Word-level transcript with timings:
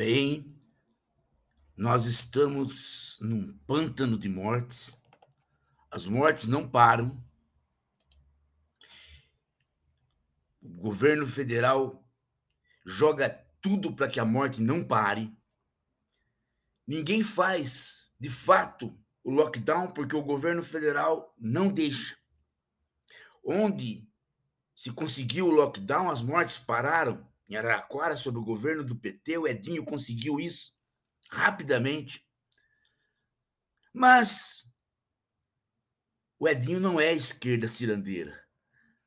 bem, 0.00 0.58
nós 1.76 2.06
estamos 2.06 3.18
num 3.20 3.52
pântano 3.66 4.18
de 4.18 4.30
mortes, 4.30 4.98
as 5.90 6.06
mortes 6.06 6.46
não 6.46 6.66
param, 6.66 7.22
o 10.62 10.70
governo 10.70 11.26
federal 11.26 12.02
joga 12.82 13.28
tudo 13.60 13.94
para 13.94 14.08
que 14.08 14.18
a 14.18 14.24
morte 14.24 14.62
não 14.62 14.82
pare, 14.82 15.30
ninguém 16.86 17.22
faz, 17.22 18.10
de 18.18 18.30
fato, 18.30 18.98
o 19.22 19.30
lockdown 19.30 19.92
porque 19.92 20.16
o 20.16 20.22
governo 20.22 20.62
federal 20.62 21.34
não 21.38 21.68
deixa. 21.68 22.16
Onde 23.44 24.08
se 24.74 24.90
conseguiu 24.92 25.48
o 25.48 25.54
lockdown, 25.54 26.08
as 26.08 26.22
mortes 26.22 26.58
pararam 26.58 27.29
em 27.50 27.56
Araraquara 27.56 28.16
sob 28.16 28.38
o 28.38 28.44
governo 28.44 28.84
do 28.84 28.94
PT, 28.94 29.38
o 29.38 29.48
Edinho 29.48 29.84
conseguiu 29.84 30.38
isso 30.38 30.72
rapidamente. 31.32 32.24
Mas 33.92 34.70
o 36.38 36.48
Edinho 36.48 36.78
não 36.78 37.00
é 37.00 37.08
a 37.08 37.12
esquerda 37.12 37.66
cirandeira. 37.66 38.40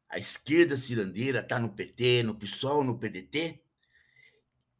A 0.09 0.18
esquerda 0.18 0.76
cirandeira 0.76 1.40
está 1.40 1.58
no 1.58 1.73
PT, 1.73 2.21
no 2.23 2.35
PSOL, 2.35 2.84
no 2.84 2.99
PDT, 2.99 3.63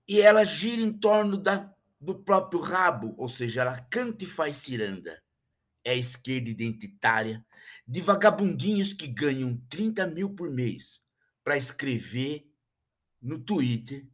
e 0.05 0.19
ela 0.19 0.43
gira 0.43 0.81
em 0.81 0.91
torno 0.91 1.38
da, 1.38 1.73
do 1.99 2.21
próprio 2.21 2.59
rabo, 2.59 3.16
ou 3.17 3.30
seja, 3.30 3.61
ela 3.61 3.80
canta 3.80 4.25
e 4.25 4.27
faz 4.27 4.57
ciranda. 4.57 5.23
É 5.85 5.91
a 5.91 5.95
esquerda 5.95 6.49
identitária 6.49 7.43
de 7.88 8.02
vagabundinhos 8.02 8.91
que 8.91 9.07
ganham 9.07 9.57
30 9.69 10.05
mil 10.07 10.30
por 10.35 10.49
mês 10.52 11.02
para 11.43 11.57
escrever 11.57 12.52
no 13.23 13.39
Twitter 13.43 14.05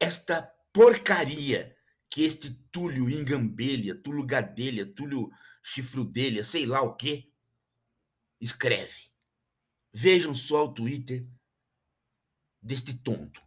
esta 0.00 0.50
porcaria 0.72 1.76
que 2.10 2.24
este 2.24 2.50
Túlio 2.70 3.08
Engambelha, 3.08 4.00
Túlio 4.00 4.24
Gadelha, 4.24 4.86
Túlio 4.86 5.30
Chifrudelha, 5.62 6.44
sei 6.44 6.66
lá 6.66 6.82
o 6.82 6.96
que, 6.96 7.32
escreve. 8.40 9.12
Vejam 9.92 10.34
só 10.34 10.64
o 10.64 10.72
Twitter 10.74 11.26
deste 12.60 12.94
tonto. 12.94 13.40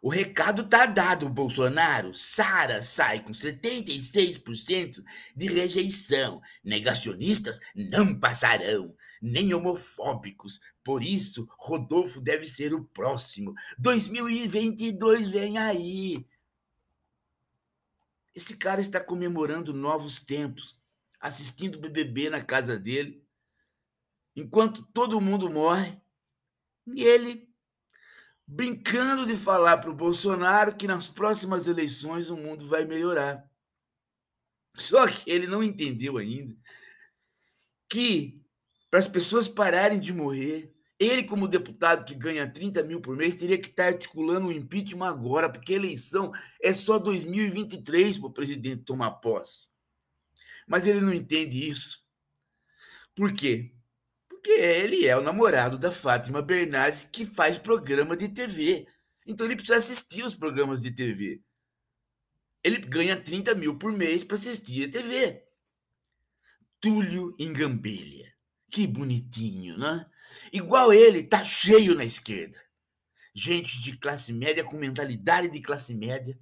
O 0.00 0.08
recado 0.08 0.62
está 0.62 0.86
dado, 0.86 1.28
Bolsonaro. 1.28 2.14
Sara 2.14 2.82
sai 2.82 3.22
com 3.22 3.32
76% 3.32 5.02
de 5.34 5.46
rejeição. 5.48 6.40
Negacionistas 6.62 7.60
não 7.74 8.18
passarão, 8.18 8.94
nem 9.20 9.52
homofóbicos. 9.52 10.60
Por 10.84 11.02
isso, 11.02 11.48
Rodolfo 11.58 12.20
deve 12.20 12.46
ser 12.46 12.72
o 12.72 12.84
próximo. 12.84 13.54
2022 13.78 15.28
vem 15.30 15.58
aí. 15.58 16.24
Esse 18.34 18.56
cara 18.56 18.80
está 18.80 19.00
comemorando 19.00 19.74
novos 19.74 20.20
tempos, 20.20 20.78
assistindo 21.20 21.74
o 21.74 21.80
BBB 21.80 22.30
na 22.30 22.40
casa 22.40 22.78
dele, 22.78 23.26
enquanto 24.36 24.84
todo 24.94 25.20
mundo 25.20 25.50
morre, 25.50 26.00
e 26.86 27.02
ele 27.02 27.47
brincando 28.50 29.26
de 29.26 29.36
falar 29.36 29.76
para 29.76 29.90
o 29.90 29.94
Bolsonaro 29.94 30.74
que 30.74 30.86
nas 30.86 31.06
próximas 31.06 31.68
eleições 31.68 32.30
o 32.30 32.36
mundo 32.36 32.66
vai 32.66 32.86
melhorar. 32.86 33.46
Só 34.78 35.06
que 35.06 35.30
ele 35.30 35.46
não 35.46 35.62
entendeu 35.62 36.16
ainda 36.16 36.56
que 37.90 38.40
para 38.90 39.00
as 39.00 39.08
pessoas 39.08 39.48
pararem 39.48 40.00
de 40.00 40.14
morrer, 40.14 40.74
ele, 40.98 41.24
como 41.24 41.46
deputado 41.46 42.06
que 42.06 42.14
ganha 42.14 42.50
30 42.50 42.82
mil 42.84 43.02
por 43.02 43.16
mês, 43.16 43.36
teria 43.36 43.58
que 43.58 43.68
estar 43.68 43.86
articulando 43.86 44.46
o 44.46 44.52
impeachment 44.52 45.06
agora, 45.06 45.50
porque 45.50 45.74
a 45.74 45.76
eleição 45.76 46.32
é 46.62 46.72
só 46.72 46.98
2023 46.98 48.18
para 48.18 48.26
o 48.26 48.32
presidente 48.32 48.84
tomar 48.84 49.12
posse. 49.12 49.68
Mas 50.66 50.86
ele 50.86 51.00
não 51.00 51.12
entende 51.12 51.68
isso. 51.68 51.98
Por 53.14 53.32
quê? 53.32 53.74
Porque 54.38 54.52
ele 54.52 55.04
é 55.04 55.16
o 55.16 55.20
namorado 55.20 55.76
da 55.76 55.90
Fátima 55.90 56.40
Bernardes, 56.40 57.02
que 57.02 57.26
faz 57.26 57.58
programa 57.58 58.16
de 58.16 58.28
TV. 58.28 58.86
Então 59.26 59.44
ele 59.44 59.56
precisa 59.56 59.76
assistir 59.76 60.24
os 60.24 60.32
programas 60.32 60.80
de 60.80 60.92
TV. 60.92 61.42
Ele 62.62 62.78
ganha 62.78 63.20
30 63.20 63.56
mil 63.56 63.76
por 63.76 63.90
mês 63.90 64.22
para 64.22 64.36
assistir 64.36 64.86
a 64.86 64.90
TV. 64.90 65.44
Túlio 66.80 67.34
Engambelha. 67.36 68.32
Que 68.70 68.86
bonitinho, 68.86 69.76
né? 69.76 70.08
Igual 70.52 70.92
ele, 70.92 71.24
tá 71.24 71.44
cheio 71.44 71.96
na 71.96 72.04
esquerda. 72.04 72.62
Gente 73.34 73.82
de 73.82 73.98
classe 73.98 74.32
média 74.32 74.62
com 74.62 74.76
mentalidade 74.76 75.48
de 75.48 75.60
classe 75.60 75.94
média, 75.96 76.38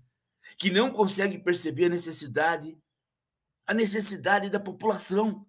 que 0.59 0.71
não 0.71 0.91
consegue 0.91 1.39
perceber 1.39 1.87
a 1.87 1.91
necessidade, 1.91 2.79
a 3.67 3.73
necessidade 3.73 4.51
da 4.51 4.61
população 4.61 5.47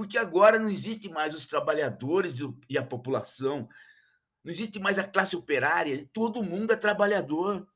porque 0.00 0.16
agora 0.16 0.58
não 0.58 0.70
existe 0.70 1.10
mais 1.10 1.34
os 1.34 1.44
trabalhadores 1.44 2.36
e 2.70 2.78
a 2.78 2.82
população, 2.82 3.68
não 4.42 4.50
existe 4.50 4.78
mais 4.78 4.98
a 4.98 5.04
classe 5.04 5.36
operária, 5.36 6.08
todo 6.10 6.42
mundo 6.42 6.72
é 6.72 6.76
trabalhador. 6.76 7.68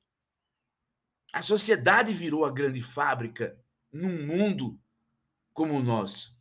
A 1.35 1.43
sociedade 1.43 2.15
virou 2.15 2.47
a 2.47 2.51
grande 2.51 2.81
fábrica 2.81 3.63
num 3.93 4.27
mundo 4.27 4.81
como 5.53 5.75
o 5.75 5.83
nosso. 5.83 6.35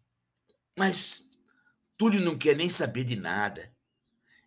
Mas 0.79 1.29
Túlio 1.97 2.21
não 2.21 2.38
quer 2.38 2.55
nem 2.55 2.69
saber 2.69 3.03
de 3.03 3.17
nada. 3.17 3.75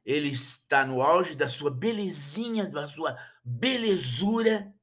Ele 0.06 0.30
está 0.30 0.86
no 0.86 1.03
auge 1.03 1.34
da 1.34 1.50
sua 1.50 1.70
belezinha, 1.70 2.70
da 2.70 2.88
sua 2.88 3.14
belezura. 3.44 4.74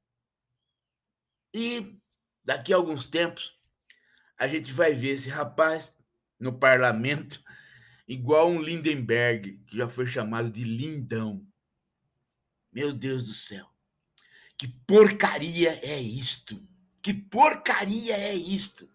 E 1.52 1.98
daqui 2.44 2.72
a 2.72 2.76
alguns 2.76 3.06
tempos 3.06 3.58
a 4.38 4.46
gente 4.46 4.72
vai 4.72 4.94
ver 4.94 5.14
esse 5.14 5.28
rapaz 5.28 5.92
no 6.44 6.52
parlamento, 6.52 7.42
igual 8.06 8.50
um 8.50 8.60
Lindenberg, 8.60 9.58
que 9.66 9.78
já 9.78 9.88
foi 9.88 10.06
chamado 10.06 10.50
de 10.50 10.62
lindão. 10.62 11.44
Meu 12.70 12.92
Deus 12.92 13.24
do 13.24 13.32
céu. 13.32 13.66
Que 14.58 14.68
porcaria 14.86 15.80
é 15.82 15.98
isto? 15.98 16.62
Que 17.00 17.14
porcaria 17.14 18.14
é 18.14 18.34
isto? 18.34 18.86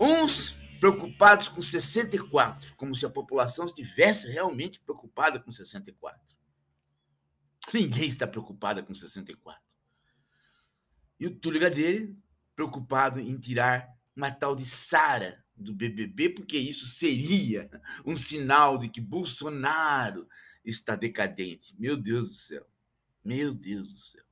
Uns 0.00 0.56
preocupados 0.80 1.46
com 1.46 1.62
64, 1.62 2.74
como 2.74 2.92
se 2.92 3.06
a 3.06 3.10
população 3.10 3.66
estivesse 3.66 4.28
realmente 4.28 4.80
preocupada 4.80 5.38
com 5.38 5.52
64. 5.52 6.20
Ninguém 7.72 8.08
está 8.08 8.26
preocupada 8.26 8.82
com 8.82 8.92
64. 8.92 9.62
E 11.20 11.28
o 11.28 11.38
Túlio 11.38 11.60
Gadelha 11.60 12.12
preocupado 12.56 13.20
em 13.20 13.38
tirar 13.38 13.88
uma 14.14 14.30
tal 14.30 14.54
de 14.54 14.64
Sara 14.64 15.44
do 15.56 15.74
BBB, 15.74 16.30
porque 16.30 16.58
isso 16.58 16.86
seria 16.86 17.70
um 18.04 18.16
sinal 18.16 18.78
de 18.78 18.88
que 18.88 19.00
Bolsonaro 19.00 20.28
está 20.64 20.94
decadente. 20.96 21.74
Meu 21.78 21.96
Deus 21.96 22.28
do 22.28 22.34
céu. 22.34 22.66
Meu 23.24 23.54
Deus 23.54 23.88
do 23.88 23.98
céu. 23.98 24.24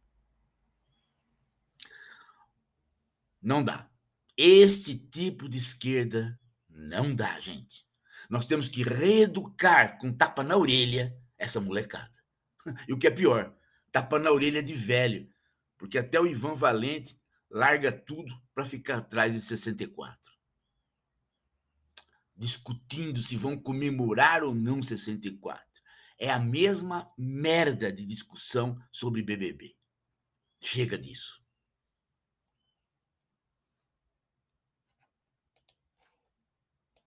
Não 3.42 3.64
dá. 3.64 3.88
Esse 4.36 4.96
tipo 4.96 5.48
de 5.48 5.58
esquerda 5.58 6.38
não 6.68 7.14
dá, 7.14 7.38
gente. 7.40 7.86
Nós 8.28 8.44
temos 8.44 8.68
que 8.68 8.82
reeducar 8.82 9.98
com 9.98 10.12
tapa 10.12 10.42
na 10.42 10.56
orelha 10.56 11.16
essa 11.36 11.60
molecada. 11.60 12.10
E 12.86 12.92
o 12.92 12.98
que 12.98 13.06
é 13.06 13.10
pior, 13.10 13.56
tapa 13.90 14.18
na 14.18 14.30
orelha 14.30 14.62
de 14.62 14.74
velho. 14.74 15.28
Porque 15.78 15.96
até 15.96 16.20
o 16.20 16.26
Ivan 16.26 16.54
Valente 16.54 17.18
larga 17.50 17.90
tudo 17.90 18.40
para 18.54 18.64
ficar 18.64 18.98
atrás 18.98 19.32
de 19.32 19.40
64. 19.40 20.32
Discutindo 22.36 23.20
se 23.20 23.36
vão 23.36 23.58
comemorar 23.58 24.42
ou 24.44 24.54
não 24.54 24.82
64. 24.82 25.64
É 26.18 26.30
a 26.30 26.38
mesma 26.38 27.12
merda 27.18 27.92
de 27.92 28.06
discussão 28.06 28.78
sobre 28.92 29.22
BBB. 29.22 29.74
Chega 30.62 30.96
disso. 30.96 31.42